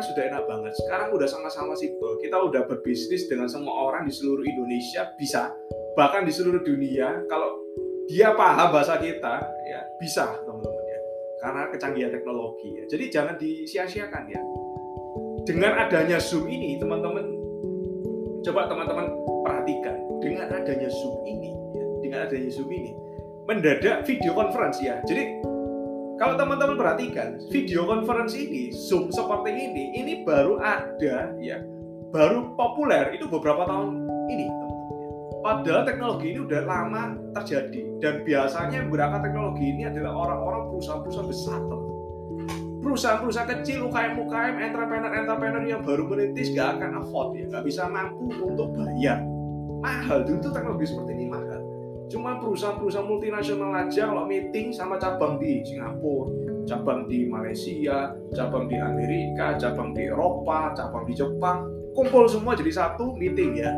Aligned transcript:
kan 0.00 0.08
sudah 0.08 0.32
enak 0.32 0.48
banget. 0.48 0.72
Sekarang 0.80 1.12
udah 1.12 1.28
sama-sama 1.28 1.76
simpel. 1.76 2.16
Kita 2.24 2.40
udah 2.40 2.64
berbisnis 2.64 3.28
dengan 3.28 3.52
semua 3.52 3.84
orang 3.84 4.08
di 4.08 4.12
seluruh 4.16 4.40
Indonesia 4.48 5.12
bisa, 5.20 5.52
bahkan 5.92 6.24
di 6.24 6.32
seluruh 6.32 6.64
dunia. 6.64 7.28
Kalau 7.28 7.60
dia 8.08 8.32
paham 8.32 8.72
bahasa 8.72 8.96
kita, 8.96 9.44
ya 9.68 9.84
bisa 10.00 10.40
teman-teman 10.40 10.84
ya. 10.88 11.00
Karena 11.44 11.62
kecanggihan 11.68 12.10
teknologi 12.16 12.80
ya. 12.80 12.84
Jadi 12.88 13.04
jangan 13.12 13.34
disia-siakan 13.36 14.24
ya. 14.32 14.40
Dengan 15.44 15.84
adanya 15.84 16.16
Zoom 16.16 16.48
ini, 16.48 16.80
teman-teman 16.80 17.28
coba 18.40 18.72
teman-teman 18.72 19.04
perhatikan. 19.44 20.00
Dengan 20.24 20.48
adanya 20.48 20.88
Zoom 20.88 21.28
ini, 21.28 21.52
ya, 21.76 21.84
dengan 22.00 22.18
adanya 22.24 22.48
Zoom 22.48 22.72
ini, 22.72 22.96
mendadak 23.44 24.08
video 24.08 24.32
conference 24.32 24.80
ya. 24.80 24.96
Jadi 25.04 25.44
kalau 26.20 26.36
teman-teman 26.36 26.76
perhatikan 26.76 27.40
video 27.48 27.88
conference 27.88 28.36
ini, 28.36 28.68
Zoom 28.76 29.08
seperti 29.08 29.56
ini, 29.56 29.84
ini 29.96 30.12
baru 30.20 30.60
ada 30.60 31.32
ya, 31.40 31.64
baru 32.12 32.52
populer 32.60 33.16
itu 33.16 33.24
beberapa 33.24 33.64
tahun 33.64 34.04
ini. 34.28 34.52
Padahal 35.40 35.88
teknologi 35.88 36.36
ini 36.36 36.44
udah 36.44 36.68
lama 36.68 37.16
terjadi 37.40 38.04
dan 38.04 38.20
biasanya 38.28 38.84
yang 38.84 38.92
menggunakan 38.92 39.20
teknologi 39.24 39.64
ini 39.64 39.82
adalah 39.88 40.12
orang-orang 40.12 40.62
perusahaan-perusahaan 40.68 41.30
besar, 41.32 41.60
Perusahaan-perusahaan 42.80 43.48
kecil, 43.60 43.88
UKM-UKM, 43.88 44.54
entrepreneur-entrepreneur 44.60 45.64
yang 45.64 45.80
baru 45.80 46.04
merintis 46.04 46.52
gak 46.52 46.80
akan 46.80 47.00
afford 47.00 47.36
ya, 47.40 47.48
gak 47.48 47.64
bisa 47.64 47.88
mampu 47.88 48.28
untuk 48.44 48.76
bayar. 48.76 49.24
Mahal, 49.80 50.28
dulu 50.28 50.52
teknologi 50.52 50.84
seperti 50.84 51.12
ini 51.16 51.32
mahal 51.32 51.69
Cuma 52.10 52.42
perusahaan-perusahaan 52.42 53.06
multinasional 53.06 53.70
aja 53.86 54.10
kalau 54.10 54.26
meeting 54.26 54.74
sama 54.74 54.98
cabang 54.98 55.38
di 55.38 55.62
Singapura, 55.62 56.26
cabang 56.66 57.06
di 57.06 57.30
Malaysia, 57.30 58.10
cabang 58.34 58.66
di 58.66 58.74
Amerika, 58.82 59.54
cabang 59.54 59.94
di 59.94 60.10
Eropa, 60.10 60.74
cabang 60.74 61.06
di 61.06 61.14
Jepang, 61.14 61.70
kumpul 61.94 62.26
semua 62.26 62.58
jadi 62.58 62.74
satu 62.74 63.14
meeting 63.14 63.62
ya, 63.62 63.70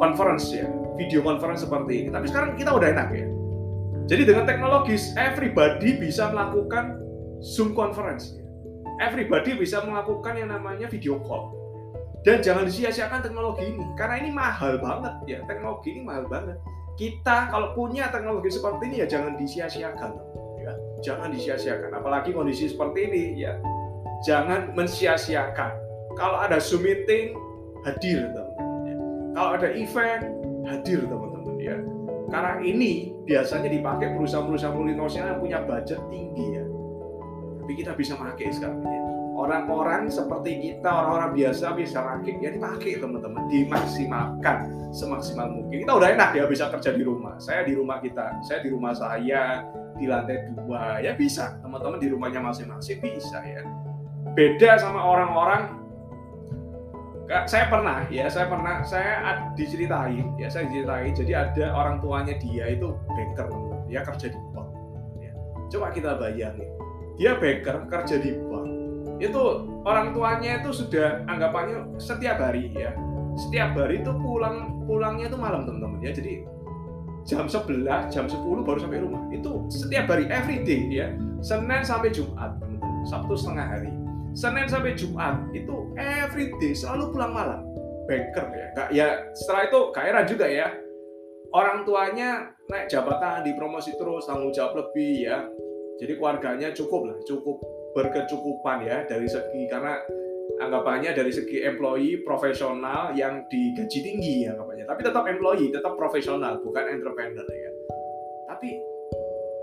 conference 0.00 0.48
ya, 0.56 0.64
video 0.96 1.20
conference 1.20 1.60
seperti 1.68 2.08
ini. 2.08 2.08
Tapi 2.08 2.24
sekarang 2.24 2.56
kita 2.56 2.72
udah 2.72 2.88
enak 2.88 3.08
ya. 3.12 3.28
Jadi 4.08 4.22
dengan 4.32 4.48
teknologis, 4.48 5.12
everybody 5.20 6.00
bisa 6.00 6.32
melakukan 6.32 6.96
Zoom 7.44 7.76
conference. 7.76 8.32
Everybody 8.96 9.60
bisa 9.60 9.84
melakukan 9.84 10.40
yang 10.40 10.48
namanya 10.48 10.88
video 10.88 11.20
call. 11.20 11.52
Dan 12.24 12.40
jangan 12.40 12.64
disia-siakan 12.64 13.20
teknologi 13.20 13.68
ini, 13.68 13.84
karena 14.00 14.16
ini 14.24 14.32
mahal 14.32 14.80
banget 14.80 15.12
ya. 15.28 15.38
Teknologi 15.44 15.92
ini 15.92 16.08
mahal 16.08 16.24
banget 16.24 16.56
kita 16.94 17.50
kalau 17.50 17.74
punya 17.74 18.08
teknologi 18.10 18.54
seperti 18.54 18.82
ini 18.90 18.96
ya 19.02 19.06
jangan 19.10 19.32
disia-siakan 19.34 20.10
ya. 20.62 20.72
Jangan 21.04 21.28
disia-siakan. 21.34 21.90
Apalagi 21.92 22.32
kondisi 22.32 22.70
seperti 22.70 23.10
ini 23.10 23.22
ya. 23.44 23.58
Jangan 24.24 24.72
mensia-siakan. 24.72 25.72
Kalau 26.16 26.38
ada 26.40 26.62
zoom 26.62 26.86
meeting 26.86 27.34
hadir 27.84 28.32
teman-teman 28.32 28.80
ya. 28.88 28.96
kalau 29.34 29.50
ada 29.60 29.68
event 29.76 30.24
hadir 30.64 31.00
teman-teman 31.04 31.56
ya. 31.60 31.76
Karena 32.32 32.52
ini 32.64 33.12
biasanya 33.28 33.68
dipakai 33.68 34.16
perusahaan-perusahaan 34.16 34.72
multinasional 34.72 35.36
yang 35.36 35.40
punya 35.42 35.58
budget 35.66 36.00
tinggi 36.08 36.46
ya. 36.56 36.64
Tapi 37.60 37.72
kita 37.76 37.92
bisa 37.92 38.16
pakai 38.16 38.48
sekarang 38.54 38.80
ya 38.80 39.23
orang-orang 39.34 40.06
seperti 40.08 40.62
kita 40.62 40.86
orang-orang 40.86 41.34
biasa 41.34 41.74
bisa 41.74 41.98
rakit 42.00 42.38
ya 42.38 42.54
dipakai 42.54 43.02
teman-teman. 43.02 43.42
Dimaksimalkan 43.50 44.56
semaksimal 44.94 45.50
mungkin. 45.50 45.82
Kita 45.82 45.92
udah 45.98 46.08
enak 46.14 46.30
ya 46.38 46.44
bisa 46.46 46.70
kerja 46.70 46.94
di 46.94 47.02
rumah. 47.02 47.34
Saya 47.42 47.66
di 47.66 47.74
rumah 47.74 47.98
kita 47.98 48.40
saya 48.46 48.62
di 48.62 48.70
rumah 48.70 48.94
saya 48.94 49.66
di 49.98 50.06
lantai 50.06 50.54
dua. 50.54 51.02
Ya 51.02 51.18
bisa 51.18 51.58
teman-teman 51.60 51.98
di 51.98 52.08
rumahnya 52.14 52.40
masing-masing 52.40 53.02
bisa 53.02 53.42
ya. 53.42 53.66
Beda 54.38 54.78
sama 54.78 55.02
orang-orang 55.02 55.84
saya 57.48 57.72
pernah 57.72 58.04
ya 58.12 58.28
saya 58.28 58.46
pernah 58.52 58.84
saya 58.84 59.42
diceritain 59.58 60.30
ya 60.38 60.46
saya 60.46 60.70
diceritain. 60.70 61.12
Jadi 61.12 61.32
ada 61.34 61.74
orang 61.74 61.98
tuanya 61.98 62.38
dia 62.38 62.70
itu 62.70 62.94
banker 63.10 63.50
dia 63.90 64.00
kerja 64.00 64.26
di 64.32 64.38
bank 64.54 64.70
ya. 65.18 65.32
coba 65.74 65.86
kita 65.90 66.16
bayangin. 66.16 66.70
Dia 67.14 67.38
banker 67.38 67.86
kerja 67.86 68.16
di 68.18 68.34
bank 68.50 68.63
itu 69.22 69.42
orang 69.86 70.10
tuanya 70.10 70.62
itu 70.62 70.70
sudah 70.74 71.22
anggapannya 71.30 71.98
setiap 72.00 72.42
hari 72.42 72.70
ya. 72.74 72.94
Setiap 73.34 73.74
hari 73.74 74.02
itu 74.02 74.12
pulang 74.22 74.86
pulangnya 74.86 75.30
itu 75.30 75.38
malam 75.38 75.66
teman-teman 75.66 76.02
ya. 76.02 76.10
Jadi 76.14 76.46
jam 77.24 77.46
11 77.46 78.10
jam 78.10 78.26
10 78.26 78.66
baru 78.66 78.78
sampai 78.78 79.02
rumah. 79.02 79.22
Itu 79.30 79.66
setiap 79.70 80.10
hari 80.10 80.26
every 80.30 80.62
day 80.62 80.82
ya. 80.90 81.08
Senin 81.44 81.82
sampai 81.84 82.10
Jumat 82.10 82.58
teman-teman 82.58 83.04
Sabtu 83.06 83.34
setengah 83.36 83.66
hari. 83.66 83.90
Senin 84.34 84.66
sampai 84.66 84.98
Jumat 84.98 85.46
itu 85.54 85.94
every 85.98 86.50
day 86.58 86.74
selalu 86.74 87.14
pulang 87.14 87.32
malam. 87.34 87.60
Banker 88.04 88.46
ya. 88.52 88.66
Gak, 88.76 88.88
ya 88.92 89.06
setelah 89.32 89.62
itu 89.70 89.80
kairan 89.94 90.24
juga 90.26 90.46
ya. 90.50 90.68
Orang 91.54 91.86
tuanya 91.86 92.50
naik 92.66 92.90
jabatan 92.90 93.46
dipromosi 93.46 93.94
terus 93.94 94.26
tanggung 94.26 94.50
jawab 94.50 94.74
lebih 94.74 95.28
ya 95.28 95.46
jadi 95.98 96.12
keluarganya 96.18 96.68
cukup 96.74 97.10
lah 97.12 97.18
cukup 97.22 97.62
berkecukupan 97.94 98.82
ya 98.82 99.06
dari 99.06 99.30
segi 99.30 99.70
karena 99.70 99.94
anggapannya 100.58 101.14
dari 101.14 101.32
segi 101.34 101.62
employee 101.62 102.22
profesional 102.22 103.14
yang 103.16 103.46
digaji 103.48 103.98
tinggi 104.02 104.34
ya 104.46 104.54
anggapannya. 104.54 104.84
Tapi 104.86 105.00
tetap 105.02 105.24
employee 105.26 105.70
tetap 105.70 105.94
profesional 105.98 106.60
bukan 106.62 106.84
entrepreneur 106.90 107.46
ya. 107.46 107.70
Tapi 108.50 108.78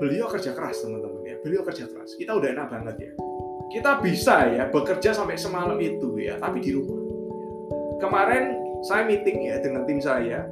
beliau 0.00 0.26
kerja 0.30 0.54
keras 0.56 0.82
teman-teman 0.82 1.22
ya. 1.26 1.36
Beliau 1.42 1.62
kerja 1.62 1.84
keras. 1.86 2.16
Kita 2.16 2.34
udah 2.38 2.48
enak 2.54 2.66
banget 2.70 2.96
ya. 2.98 3.12
Kita 3.70 4.02
bisa 4.02 4.50
ya 4.50 4.64
bekerja 4.66 5.14
sampai 5.14 5.38
semalam 5.38 5.78
itu 5.78 6.18
ya 6.18 6.38
tapi 6.38 6.58
di 6.58 6.74
rumah. 6.74 6.98
Kemarin 8.00 8.58
saya 8.82 9.04
meeting 9.04 9.46
ya 9.46 9.60
dengan 9.60 9.84
tim 9.84 10.00
saya 10.00 10.48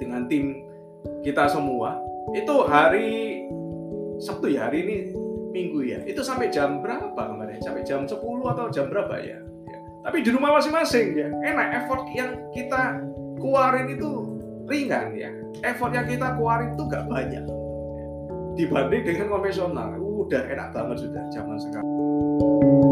dengan 0.00 0.26
tim 0.26 0.66
kita 1.22 1.46
semua. 1.46 2.00
Itu 2.34 2.66
hari 2.66 3.44
Sabtu 4.20 4.52
ya 4.52 4.68
hari 4.68 4.84
ini 4.84 4.96
minggu 5.50 5.80
ya. 5.82 5.98
Itu 6.04 6.20
sampai 6.20 6.52
jam 6.52 6.84
berapa 6.84 7.16
kemarin? 7.16 7.58
Sampai 7.64 7.82
jam 7.82 8.04
10 8.04 8.20
atau 8.20 8.68
jam 8.68 8.86
berapa 8.92 9.16
ya, 9.18 9.40
ya. 9.40 9.78
tapi 10.04 10.20
di 10.20 10.30
rumah 10.30 10.60
masing-masing 10.60 11.16
ya. 11.16 11.28
Enak 11.42 11.68
effort 11.82 12.04
yang 12.12 12.36
kita 12.52 13.00
keluarin 13.40 13.88
itu 13.96 14.10
ringan 14.68 15.16
ya. 15.16 15.32
Effort 15.64 15.96
yang 15.96 16.06
kita 16.06 16.36
keluarin 16.36 16.76
itu 16.76 16.84
gak 16.86 17.08
banyak. 17.08 17.44
Ya. 17.44 17.56
dibanding 18.58 19.06
dengan 19.06 19.26
konvensional. 19.32 19.96
Udah 19.96 20.42
enak 20.44 20.76
banget 20.76 21.08
sudah 21.08 21.22
zaman 21.32 21.56
sekarang 21.56 22.89